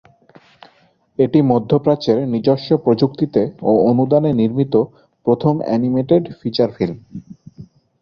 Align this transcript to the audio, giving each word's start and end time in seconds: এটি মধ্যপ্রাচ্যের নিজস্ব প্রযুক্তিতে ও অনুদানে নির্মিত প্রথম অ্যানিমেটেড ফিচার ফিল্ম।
এটি 1.19 1.39
মধ্যপ্রাচ্যের 1.51 2.19
নিজস্ব 2.33 2.69
প্রযুক্তিতে 2.85 3.41
ও 3.61 3.81
অনুদানে 3.89 4.31
নির্মিত 4.41 4.73
প্রথম 5.25 5.53
অ্যানিমেটেড 5.61 6.23
ফিচার 6.39 6.69
ফিল্ম। 6.77 6.97